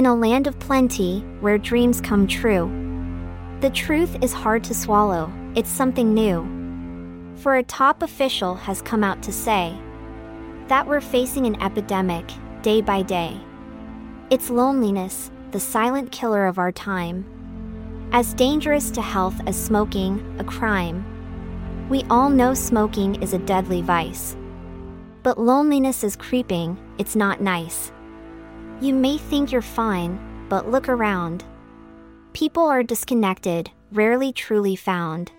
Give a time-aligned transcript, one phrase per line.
[0.00, 2.70] In a land of plenty, where dreams come true.
[3.60, 6.48] The truth is hard to swallow, it's something new.
[7.36, 9.76] For a top official has come out to say
[10.68, 12.24] that we're facing an epidemic,
[12.62, 13.38] day by day.
[14.30, 17.26] It's loneliness, the silent killer of our time.
[18.10, 21.04] As dangerous to health as smoking, a crime.
[21.90, 24.34] We all know smoking is a deadly vice.
[25.22, 27.92] But loneliness is creeping, it's not nice.
[28.80, 31.44] You may think you're fine, but look around.
[32.32, 35.30] People are disconnected, rarely truly found.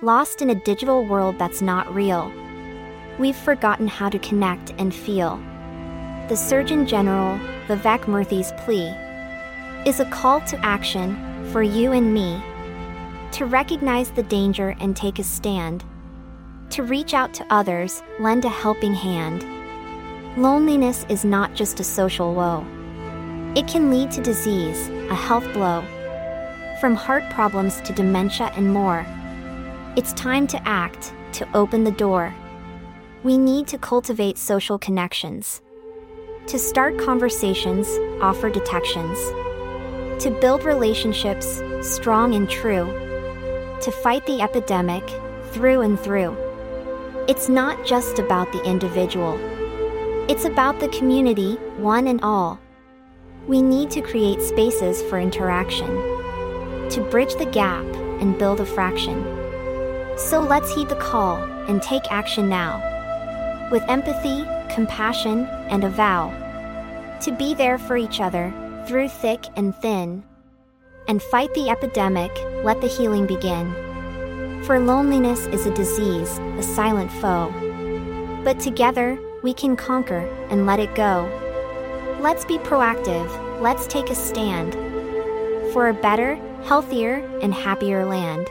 [0.00, 2.32] Lost in a digital world that's not real.
[3.18, 5.40] We've forgotten how to connect and feel.
[6.28, 8.94] The Surgeon General, Vivek Murthy's plea,
[9.84, 11.16] is a call to action
[11.50, 12.40] for you and me
[13.32, 15.82] to recognize the danger and take a stand,
[16.70, 19.44] to reach out to others, lend a helping hand.
[20.38, 22.64] Loneliness is not just a social woe,
[23.54, 25.84] it can lead to disease, a health blow
[26.80, 29.04] from heart problems to dementia and more.
[29.94, 32.34] It's time to act, to open the door.
[33.22, 35.60] We need to cultivate social connections,
[36.46, 37.86] to start conversations,
[38.22, 39.18] offer detections,
[40.22, 42.86] to build relationships strong and true,
[43.82, 45.04] to fight the epidemic
[45.50, 46.34] through and through.
[47.28, 49.38] It's not just about the individual,
[50.28, 52.60] it's about the community, one and all.
[53.46, 55.88] We need to create spaces for interaction
[56.90, 57.84] to bridge the gap
[58.20, 59.24] and build a fraction.
[60.18, 61.36] So let's heed the call
[61.68, 62.80] and take action now.
[63.70, 66.38] With empathy, compassion, and a vow
[67.22, 68.52] to be there for each other
[68.86, 70.24] through thick and thin.
[71.08, 72.32] And fight the epidemic,
[72.64, 73.72] let the healing begin.
[74.64, 77.52] For loneliness is a disease, a silent foe.
[78.44, 81.28] But together, we can conquer and let it go.
[82.20, 84.74] Let's be proactive, let's take a stand.
[85.72, 88.48] For a better, healthier, and happier land.